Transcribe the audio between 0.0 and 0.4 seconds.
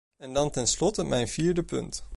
En